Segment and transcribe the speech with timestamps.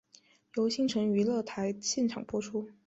[0.55, 2.67] 由新城娱乐台现场播出。